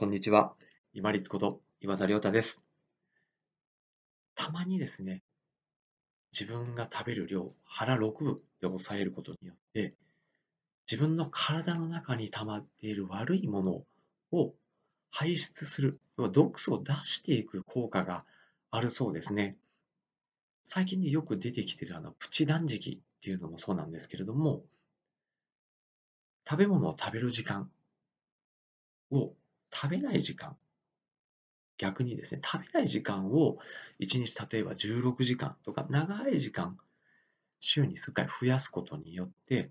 [0.00, 0.54] こんにちは。
[0.94, 2.64] 今立こと岩田亮太です。
[4.34, 5.22] たまにですね、
[6.32, 9.92] 自分が食べる量、腹6分で抑えることによって、
[10.90, 13.82] 自分の体の中に溜まっている悪いもの
[14.32, 14.54] を
[15.10, 18.24] 排出する、要は毒素を出していく効果が
[18.70, 19.58] あるそうですね。
[20.64, 24.64] 最近でよく出てきているあのプチ断食っていうのもそうなんですけれども、
[26.48, 27.70] 食べ物を食べる時間
[29.10, 29.34] を
[29.72, 30.56] 食べない時間、
[31.78, 33.58] 逆にですね、食べない時間を
[34.00, 36.78] 1日例えば16時間とか長い時間、
[37.60, 39.70] 週に数回増やすことによって、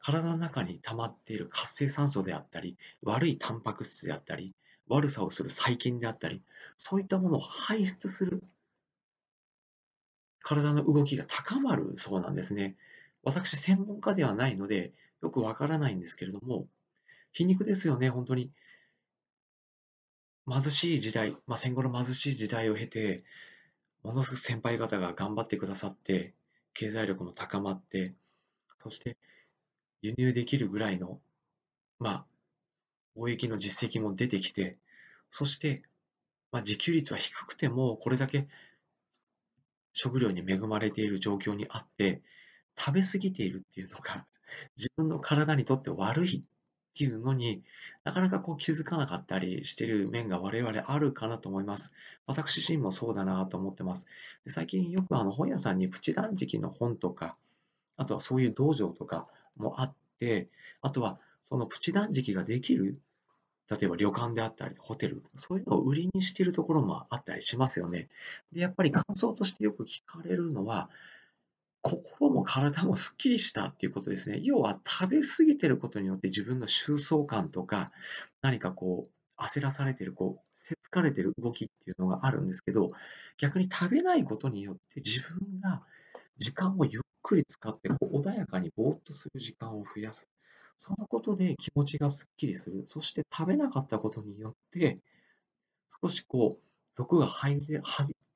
[0.00, 4.54] 体の中に溜まっている活性酸素であったり、悪いタンパク質であったり、
[4.88, 6.42] 悪さをする細菌であったり、
[6.76, 8.42] そういったものを排出する
[10.40, 12.76] 体の動きが高まるそうなんですね。
[13.22, 16.66] 私、専門家ではないので、よくわからないんですけれども、
[17.32, 18.50] 皮肉ですよね、本当に。
[20.48, 23.24] 貧しい時代、まあ、戦後の貧しい時代を経て、
[24.02, 26.34] ものすごく先輩方が頑張ってくださって、
[26.72, 28.14] 経済力も高まって、
[28.78, 29.16] そして
[30.00, 31.20] 輸入できるぐらいの、
[31.98, 32.26] まあ、
[33.16, 34.78] 貿易の実績も出てきて、
[35.28, 35.82] そして、
[36.50, 38.48] まあ、自給率は低くても、これだけ
[39.92, 42.22] 食料に恵まれている状況にあって、
[42.78, 44.24] 食べ過ぎているっていうのが、
[44.76, 46.44] 自分の体にとって悪い
[46.98, 47.62] っていうのに
[48.02, 51.92] なかなかこう気づかなかったりしてる面が我々あるかなと思います。
[52.26, 54.08] 私自身もそうだなと思ってます。
[54.44, 57.36] で最近よくあの本屋さんにプチ断食の本とか、
[57.96, 60.48] あとはそういう道場とかもあって、
[60.82, 62.98] あとはそのプチ断食ができる、
[63.70, 68.08] 例えば旅館であったり、ホテル、そういうのを売りにしているところもあったりしますよね。
[68.52, 70.90] で、やっぱり感想としてよく聞かれるのは、
[71.82, 74.40] 心も体もすっきりしたっていうことですね。
[74.42, 77.92] 要は食べ過ぎてることによって自分の収束感とか、
[78.42, 82.90] 何かこう、焦らされてる、こう、せつかれてる動きっていうのがあるんですけど、
[83.38, 85.82] 逆に食べないことによって自分が
[86.36, 90.28] 時間をゆっくり使って、こう穏やかにぼーっとする時間を増やす。
[90.76, 92.84] そのことで気持ちがすっきりする。
[92.86, 94.98] そして食べなかったことによって、
[96.02, 96.64] 少しこう、
[96.96, 97.82] 毒が入り、は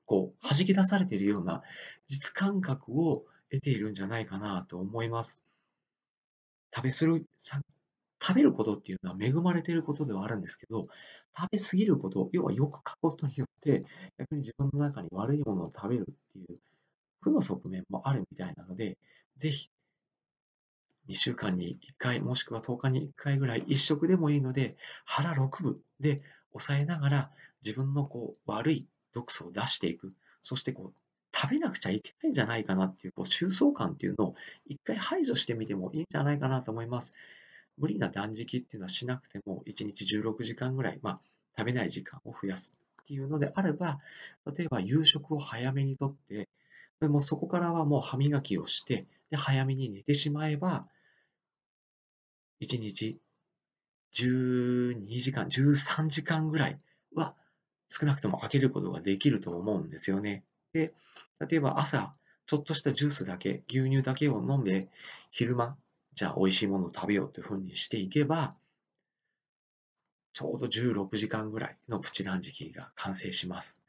[0.06, 1.62] こう、弾き出されているような
[2.08, 5.42] 実感覚を得ているんじゃないかなと思います。
[6.74, 10.86] 食べする、食べることっていうのは恵まれていることではあるんですけど、
[11.36, 13.84] 食べ過ぎること、要はよく書くことによって、
[14.18, 16.58] 逆に自分の中に悪いものを食べるっていう
[17.20, 18.98] 負の側面もあるみたいなので、
[19.36, 19.68] ぜひ、
[21.08, 27.30] 2週間に1回、もしくは10日に1回ぐらい、1食でもいいので、腹6分で抑えながら、
[27.64, 30.14] 自分のこう悪い毒素を出していく。
[30.42, 31.01] そしてこう
[31.42, 37.14] 食べなくちゃいけないんじゃないかなっていう、こう、収束感っていうのを一回排除してみてもいいんじゃないかなと思います。
[37.76, 41.20] 無理な断食っていうのはしなくても、1日16時間ぐらい、まあ、
[41.58, 43.98] 食べない時間を増やすっていうのであれば、
[44.56, 46.48] 例えば夕食を早めにとって、
[47.00, 50.86] でもそこからはもう歯磨きをして、で、早めに寝てしまえば、
[52.60, 53.18] 1日
[54.14, 56.78] 12時間、13時間ぐらい
[57.16, 57.34] は
[57.88, 60.44] 少なくとも空けることができると思うんですよね。
[60.72, 60.94] で、
[61.40, 62.14] 例えば朝、
[62.46, 64.88] ちょっとしたジュースだけ、牛乳だけを飲んで、
[65.30, 65.76] 昼間、
[66.14, 68.54] じゃあ美味しいものを食べようというふうにしていけば、
[70.34, 73.82] ちょうど16時間ぐらいのプチ断食が完成します。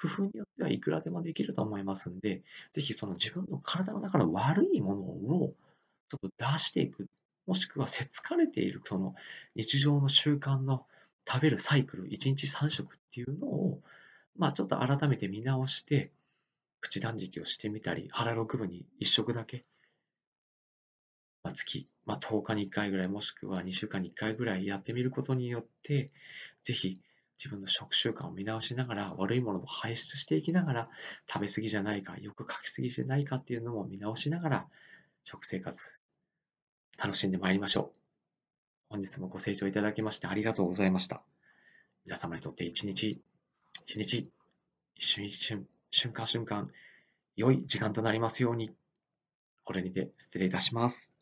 [0.00, 2.42] 工夫によってはいくらでもできると思いますんで、
[2.72, 5.54] ぜひその自分の体の中の悪いものを
[6.08, 7.06] ちょっと出していく、
[7.46, 9.14] もしくはせつかれているその
[9.54, 10.86] 日常の習慣の
[11.28, 13.82] 食べるサイクル、1日3食っていうのを、
[14.36, 16.12] まあちょっと改めて見直して、
[16.80, 19.64] プチ断食をしてみたり、腹6分に1食だけ、
[21.42, 26.10] まあ、月、まあ、10日に1回ぐらい、もしくは2週間に1回ぐらいやってみることによって、
[26.62, 26.98] ぜひ
[27.38, 30.88] 自分の食習慣を見直しながら、悪いものも排出していきながら、
[31.26, 34.68] 食べ過ぎじゃないか、よく書きすぎじゃないかっていうのも見直しながら、
[35.24, 35.98] 食生活、
[36.98, 37.98] 楽しんでまいりましょう。
[38.90, 41.22] 本日もご清聴いただきましてありがとうございました。
[42.04, 43.22] 皆様にとって一日、
[43.86, 44.28] 一日、
[44.96, 46.70] 一瞬一瞬、瞬間瞬間、
[47.36, 48.70] 良い時間となりますように。
[49.64, 51.14] これにて失礼いたします。